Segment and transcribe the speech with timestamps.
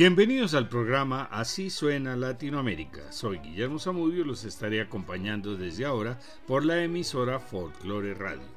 [0.00, 3.12] Bienvenidos al programa Así suena Latinoamérica.
[3.12, 8.48] Soy Guillermo Zamudio y los estaré acompañando desde ahora por la emisora Folklore Radio.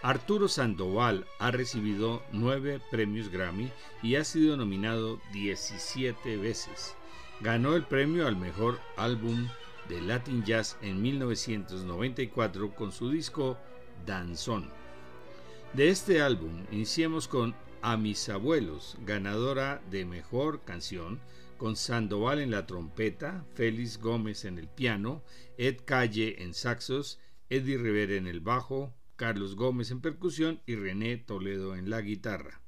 [0.00, 3.70] Arturo Sandoval ha recibido nueve premios Grammy
[4.02, 6.96] y ha sido nominado 17 veces.
[7.42, 9.46] Ganó el premio al mejor álbum
[9.90, 13.58] de Latin Jazz en 1994 con su disco
[14.06, 14.70] Danzón.
[15.74, 17.54] De este álbum iniciamos con
[17.86, 21.20] A mis abuelos, ganadora de Mejor Canción,
[21.58, 25.22] con Sandoval en la trompeta, Félix Gómez en el piano,
[25.58, 27.18] Ed Calle en saxos,
[27.50, 32.62] Eddie Rivera en el bajo, Carlos Gómez en percusión y René Toledo en la guitarra.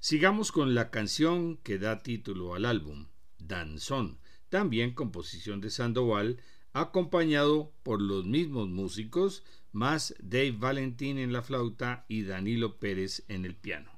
[0.00, 3.06] Sigamos con la canción que da título al álbum,
[3.38, 11.42] Danzón, también composición de Sandoval, acompañado por los mismos músicos, más Dave Valentín en la
[11.42, 13.97] flauta y Danilo Pérez en el piano.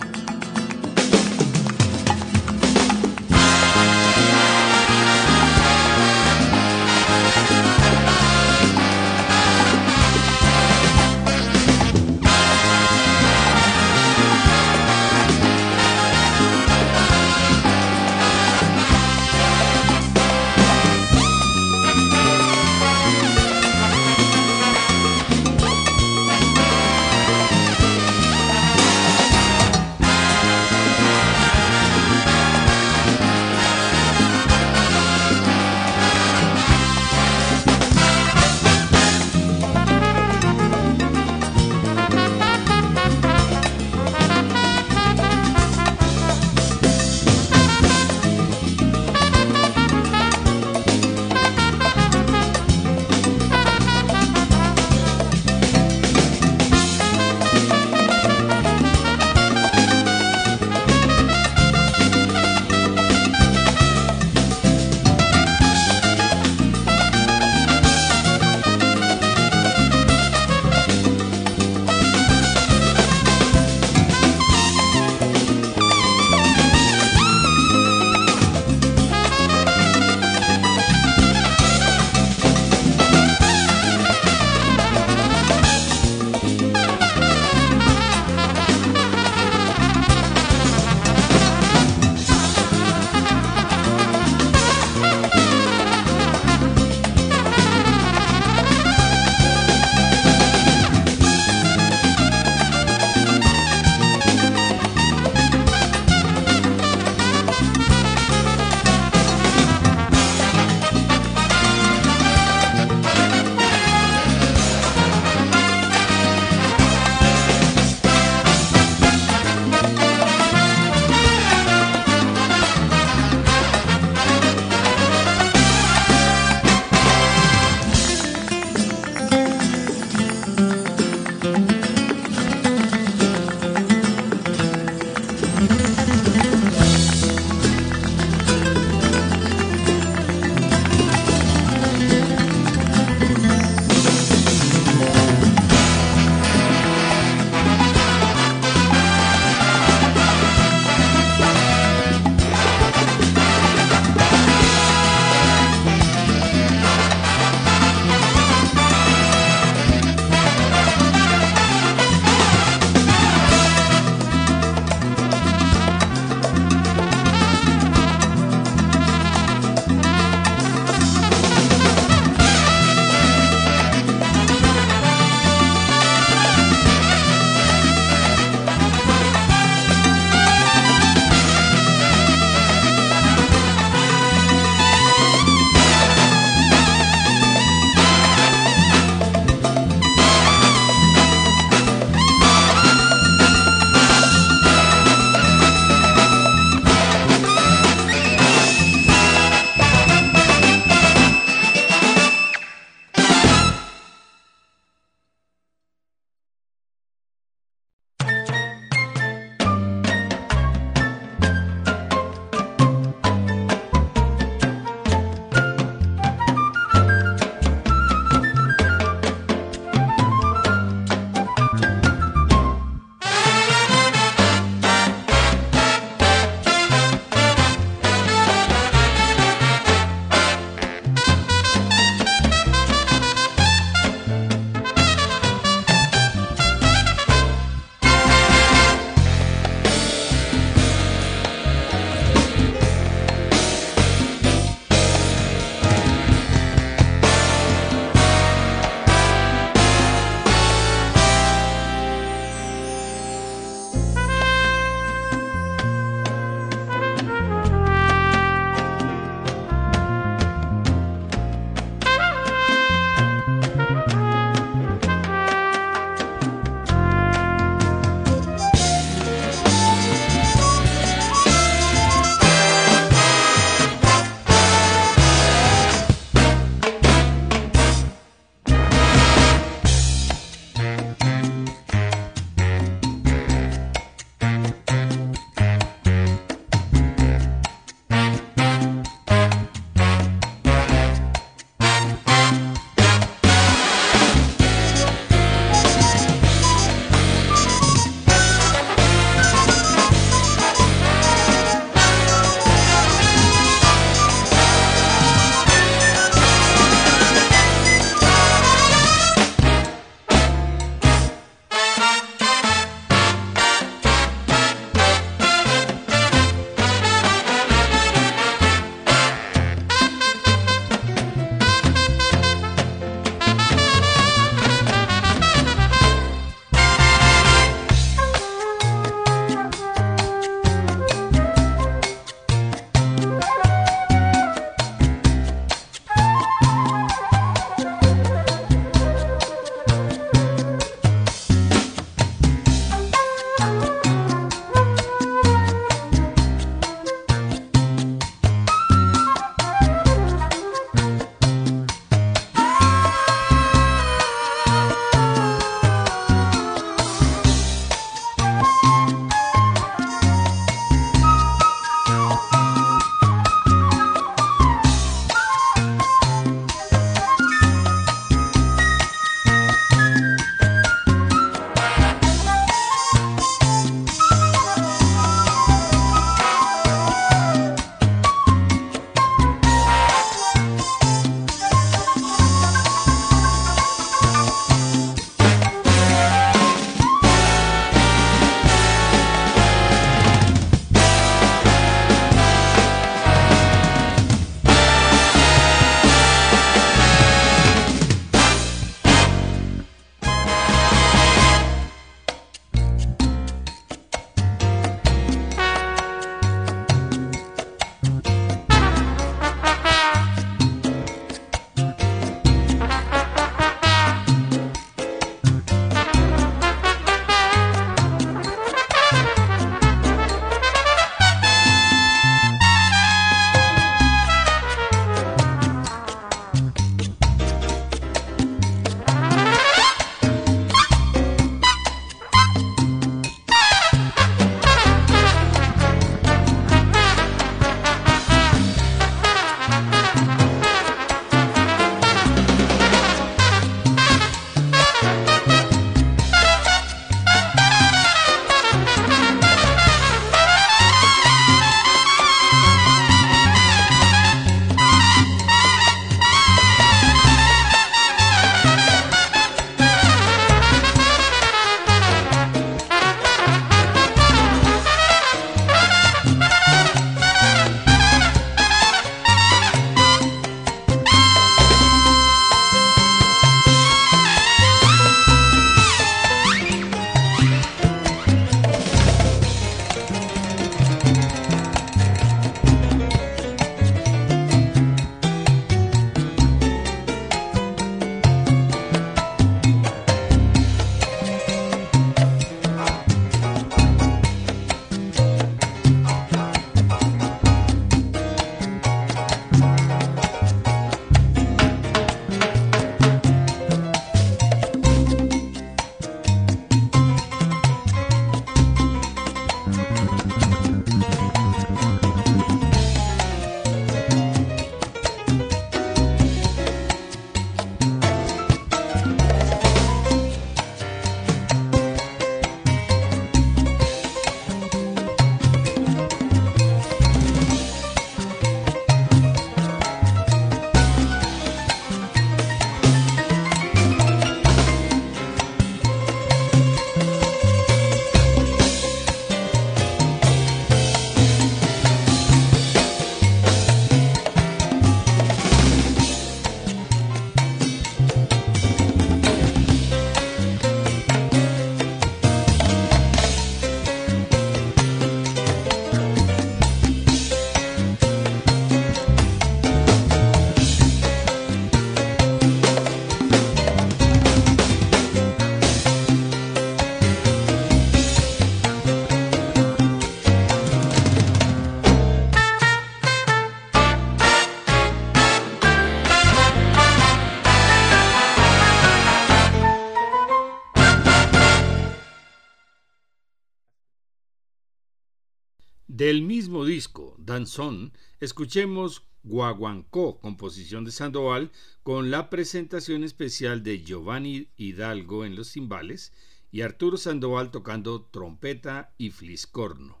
[587.18, 591.50] Danzón, escuchemos Guaguancó, composición de Sandoval,
[591.82, 596.12] con la presentación especial de Giovanni Hidalgo en los timbales
[596.52, 600.00] y Arturo Sandoval tocando trompeta y fliscorno.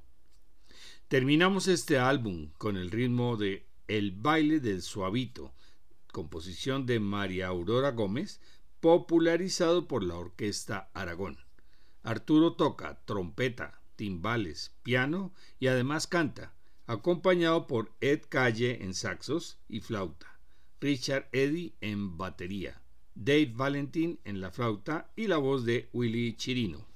[1.08, 5.52] Terminamos este álbum con el ritmo de El baile del suavito,
[6.12, 8.40] composición de María Aurora Gómez,
[8.78, 11.38] popularizado por la Orquesta Aragón.
[12.04, 16.54] Arturo toca trompeta, timbales, piano y además canta,
[16.88, 20.40] acompañado por Ed Calle en saxos y flauta,
[20.80, 22.82] Richard Eddy en batería,
[23.14, 26.87] Dave Valentin en la flauta y la voz de Willy Chirino.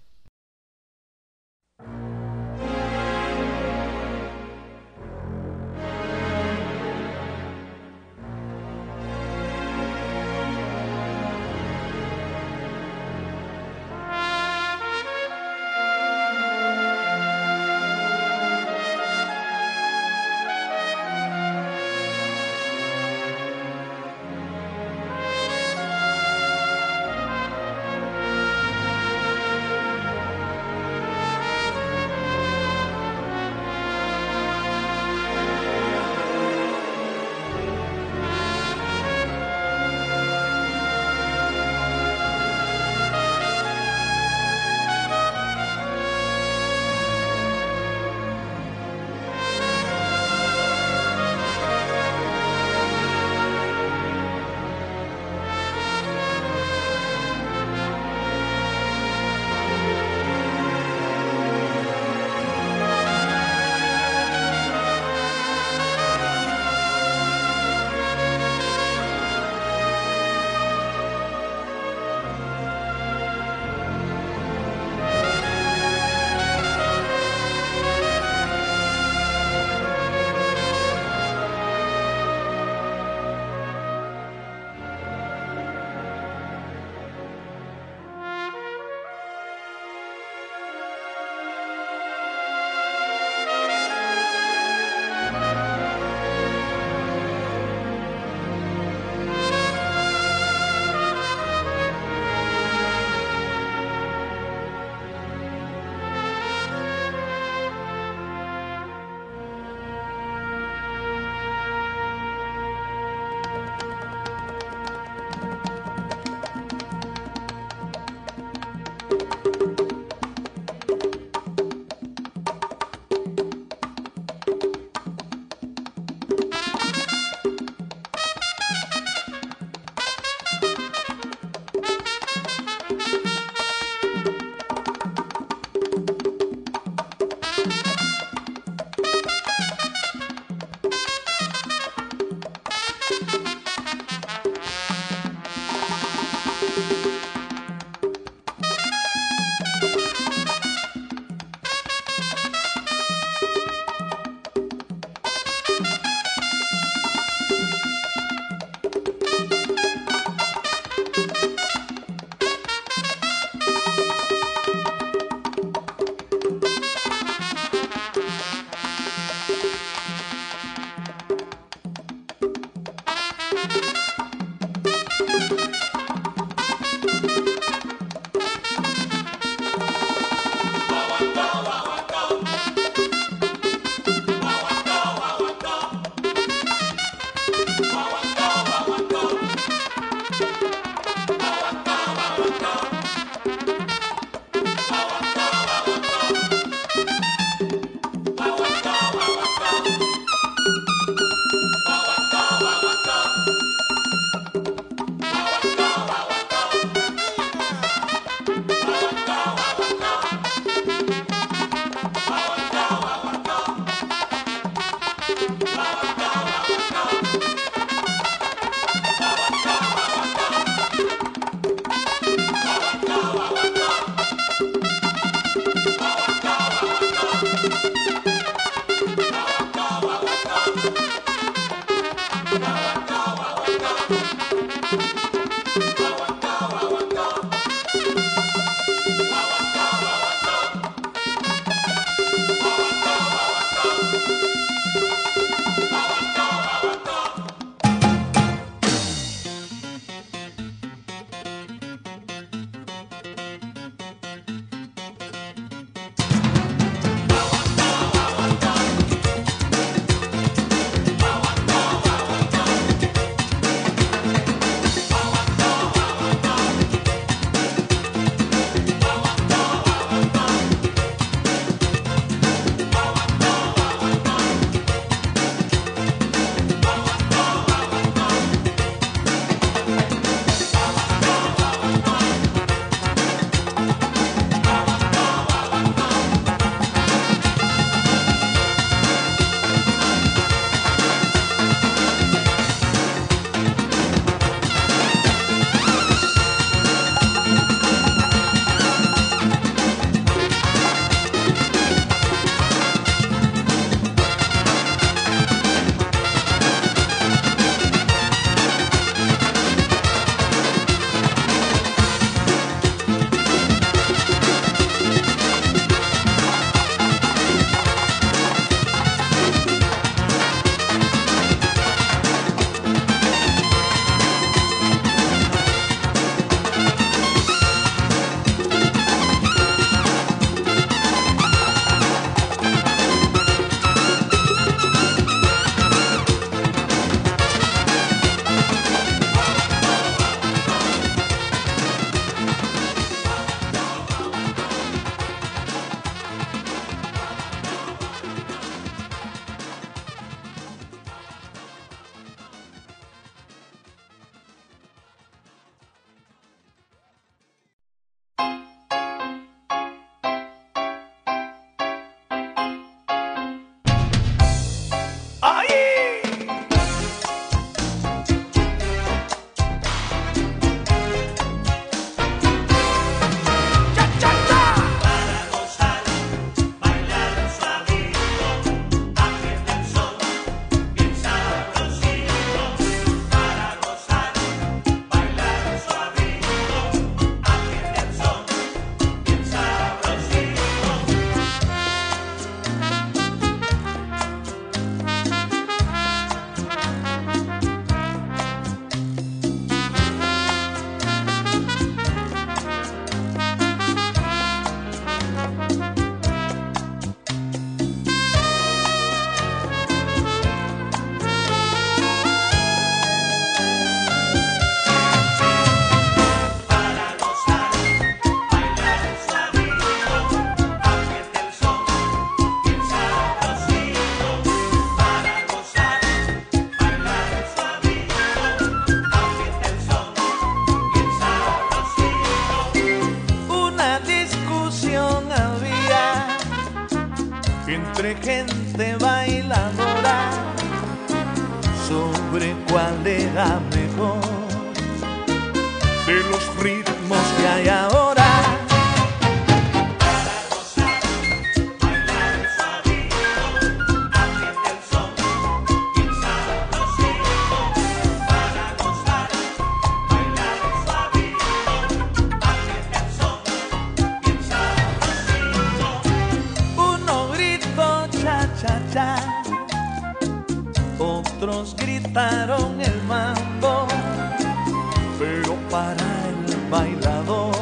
[476.73, 477.55] Bailador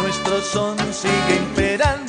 [0.00, 2.03] nuestro son sigue imperando.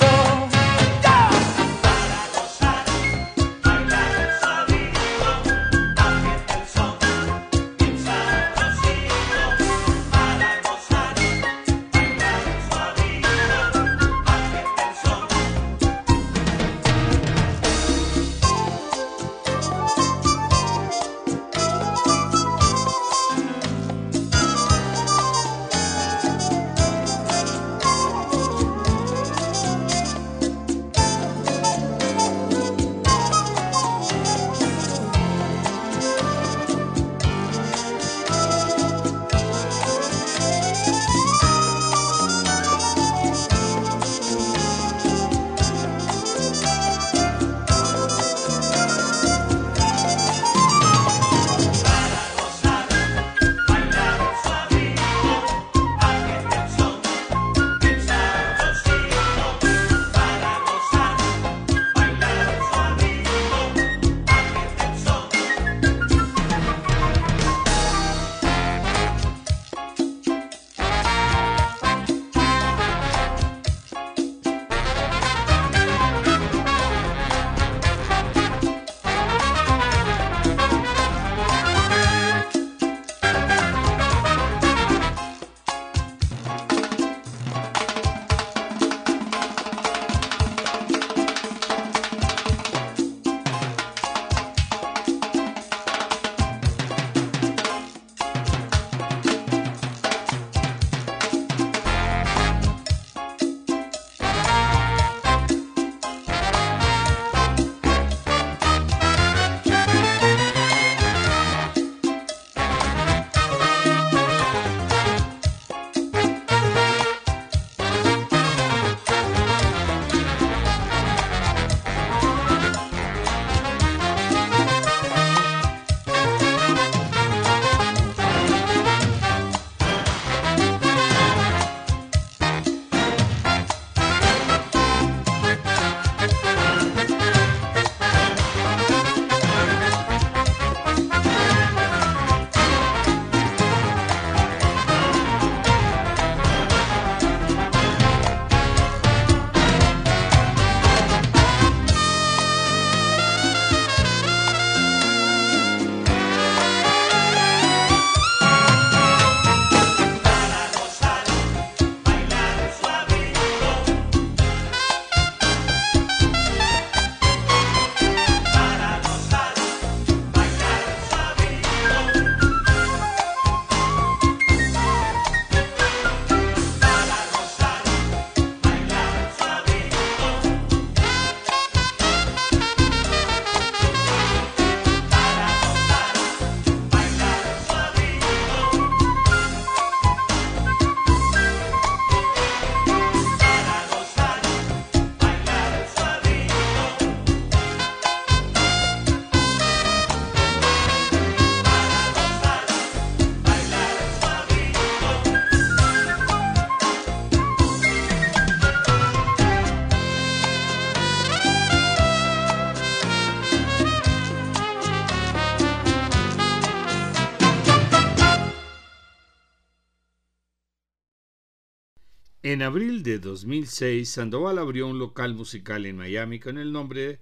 [222.48, 227.20] En abril de 2006, Sandoval abrió un local musical en Miami con el nombre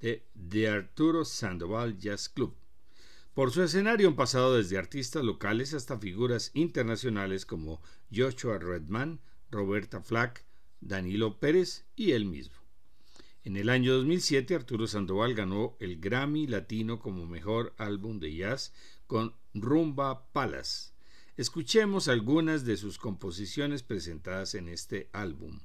[0.00, 2.56] de The Arturo Sandoval Jazz Club.
[3.34, 10.00] Por su escenario han pasado desde artistas locales hasta figuras internacionales como Joshua Redman, Roberta
[10.00, 10.46] Flack,
[10.80, 12.56] Danilo Pérez y él mismo.
[13.42, 18.72] En el año 2007, Arturo Sandoval ganó el Grammy Latino como mejor álbum de jazz
[19.06, 20.93] con Rumba Palace
[21.36, 25.58] Escuchemos algunas de sus composiciones presentadas en este álbum.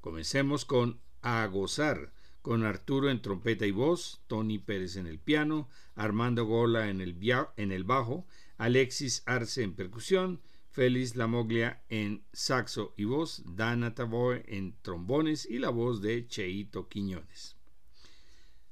[0.00, 5.68] Comencemos con A Gozar, con Arturo en trompeta y voz, Tony Pérez en el piano,
[5.96, 7.18] Armando Gola en el,
[7.56, 8.24] en el bajo,
[8.56, 15.58] Alexis Arce en percusión, Félix Lamoglia en saxo y voz, Dana Tavoe en trombones y
[15.58, 17.56] la voz de Cheito Quiñones.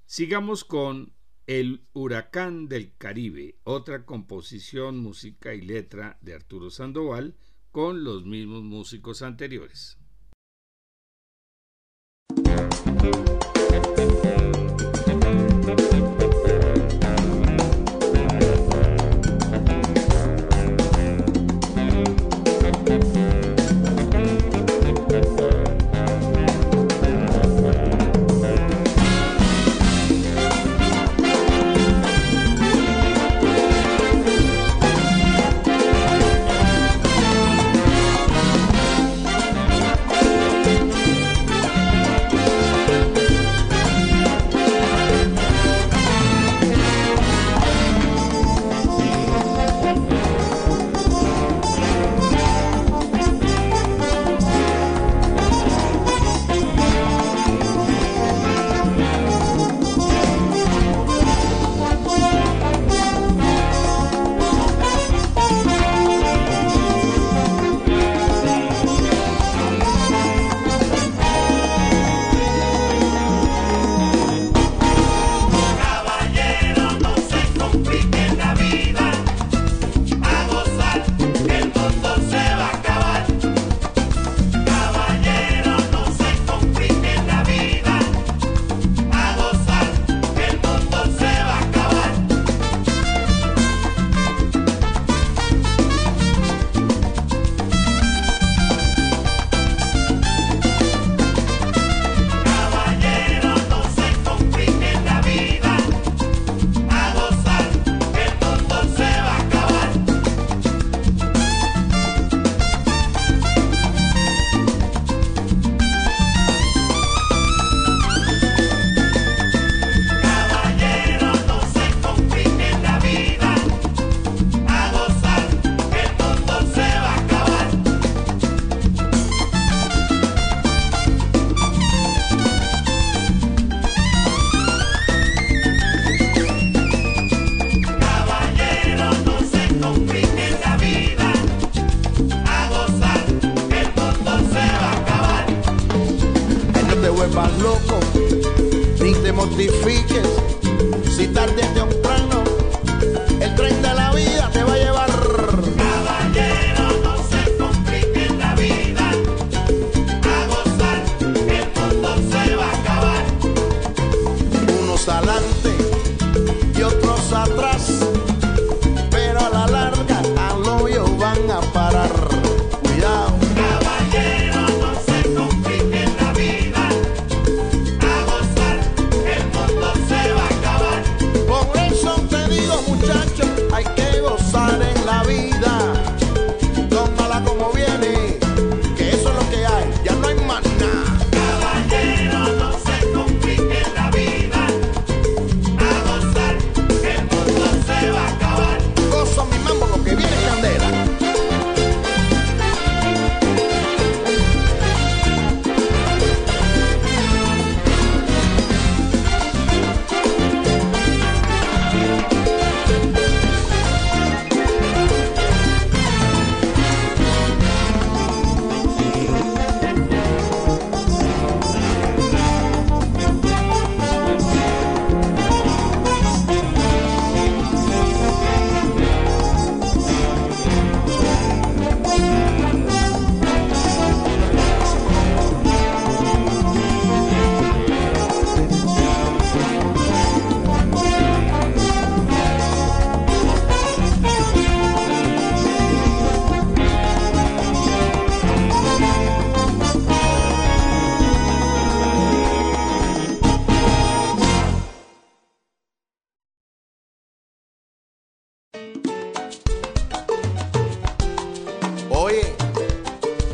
[0.07, 1.18] Sigamos con
[1.49, 7.37] El Huracán del Caribe, otra composición, música y letra de Arturo Sandoval
[7.73, 9.97] con los mismos músicos anteriores.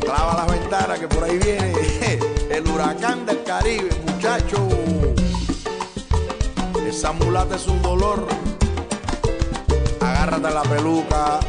[0.01, 1.73] Clava las ventanas que por ahí viene
[2.49, 4.67] el huracán del Caribe, muchacho.
[6.85, 8.27] Esa mulata es un dolor.
[10.01, 11.39] Agárrate la peluca.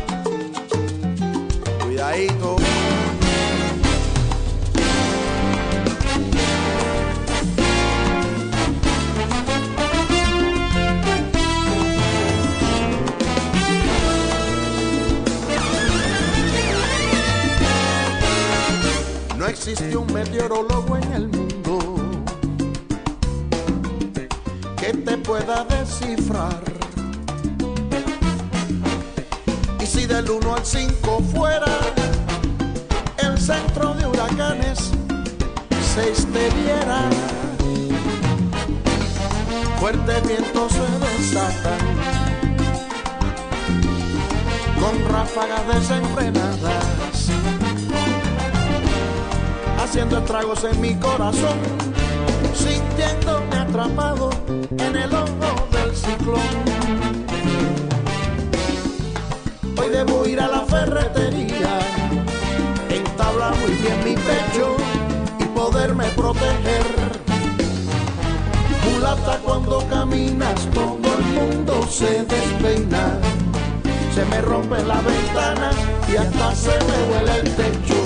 [1.82, 2.56] Cuidadito.
[19.68, 21.78] Existe un meteorólogo en el mundo
[24.76, 26.62] que te pueda descifrar.
[29.80, 31.78] Y si del 1 al 5 fuera
[33.18, 34.92] el centro de huracanes,
[35.94, 37.10] se extendiera.
[39.80, 41.78] Fuertes vientos se desatan
[44.78, 47.05] con ráfagas desenfrenadas,
[49.96, 51.56] haciendo estragos en mi corazón,
[52.54, 54.28] sintiéndome atrapado
[54.78, 56.40] en el ojo del ciclón.
[59.80, 61.78] Hoy debo ir a la ferretería,
[62.90, 64.76] entablar muy bien mi pecho
[65.38, 66.86] y poderme proteger.
[68.92, 73.18] Mulata cuando caminas, todo el mundo se despeina
[74.14, 75.74] se me rompen las ventanas
[76.10, 78.05] y hasta se me huele el techo.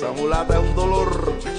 [0.00, 1.49] Esa mulata es un dolor.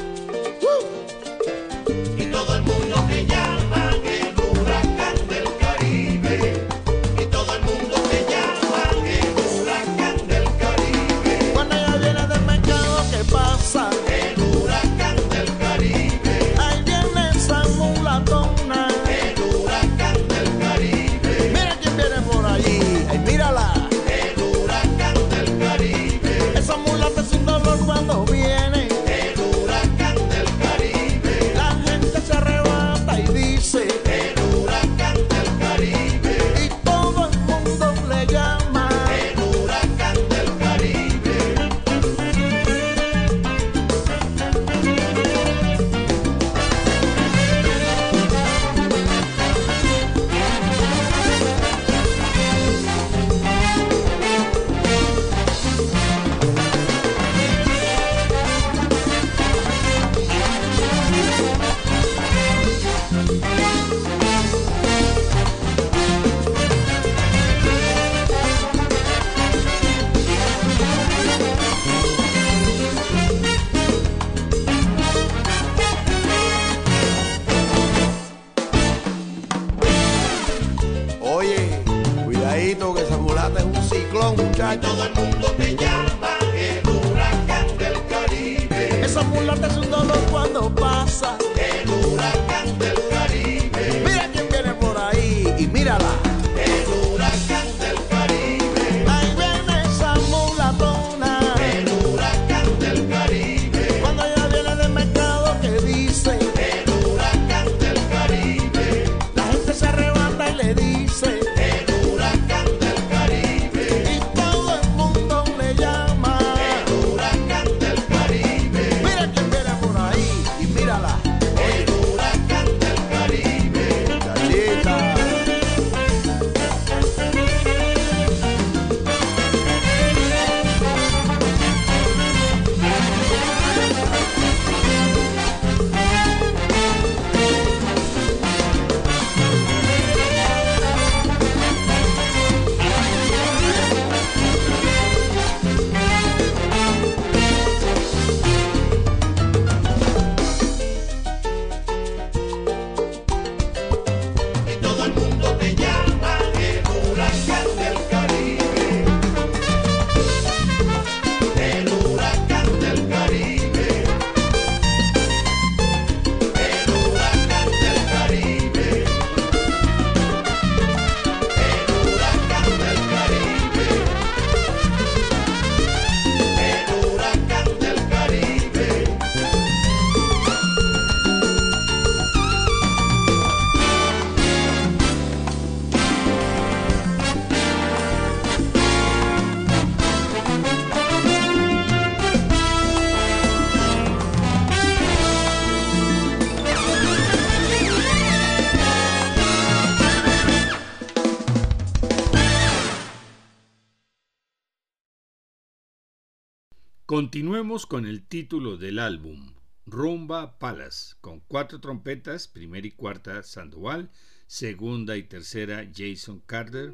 [207.32, 209.53] Continuemos con el título del álbum,
[209.86, 214.11] Rumba Palace, con cuatro trompetas, primera y cuarta Sandoval,
[214.47, 216.93] segunda y tercera Jason Carter,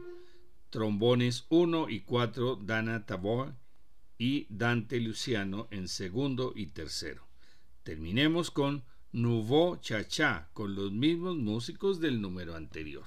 [0.69, 3.55] trombones 1 y 4 Dana Tabor
[4.19, 7.27] y Dante Luciano en segundo y tercero.
[7.81, 13.05] Terminemos con Nouveau Cha-Cha con los mismos músicos del número anterior.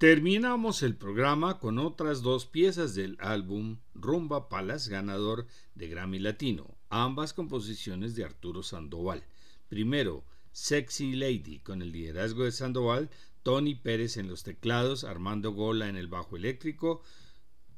[0.00, 6.74] Terminamos el programa con otras dos piezas del álbum Rumba Palas, ganador de Grammy Latino,
[6.88, 9.22] ambas composiciones de Arturo Sandoval.
[9.68, 13.10] Primero, Sexy Lady, con el liderazgo de Sandoval,
[13.42, 17.02] Tony Pérez en los teclados, Armando Gola en el bajo eléctrico,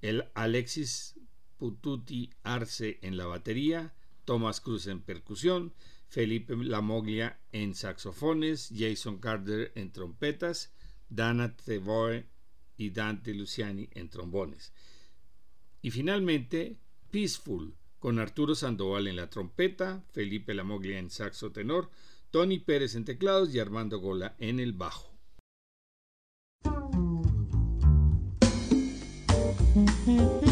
[0.00, 1.16] el Alexis
[1.58, 3.94] Pututi Arce en la batería,
[4.24, 5.72] Tomás Cruz en percusión,
[6.06, 10.70] Felipe Lamoglia en saxofones, Jason Carter en trompetas,
[11.14, 12.24] Dana Trevor
[12.76, 14.72] y Dante Luciani en trombones.
[15.82, 16.78] Y finalmente,
[17.10, 21.90] Peaceful, con Arturo Sandoval en la trompeta, Felipe Lamoglia en saxo tenor,
[22.30, 25.12] Tony Pérez en teclados y Armando Gola en el bajo.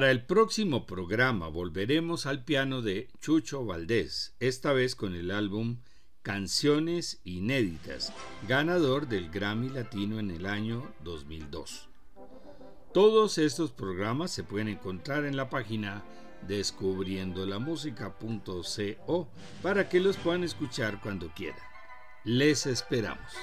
[0.00, 5.82] Para el próximo programa volveremos al piano de Chucho Valdés, esta vez con el álbum
[6.22, 8.10] Canciones Inéditas,
[8.48, 11.90] ganador del Grammy Latino en el año 2002.
[12.94, 16.02] Todos estos programas se pueden encontrar en la página
[16.48, 19.28] descubriendolamusica.co
[19.62, 21.60] para que los puedan escuchar cuando quieran.
[22.24, 23.34] Les esperamos.